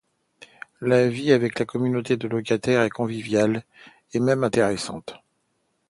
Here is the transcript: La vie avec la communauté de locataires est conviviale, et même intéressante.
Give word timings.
La 0.81 1.07
vie 1.07 1.31
avec 1.31 1.59
la 1.59 1.65
communauté 1.65 2.17
de 2.17 2.27
locataires 2.27 2.81
est 2.81 2.89
conviviale, 2.89 3.61
et 4.15 4.19
même 4.19 4.43
intéressante. 4.43 5.15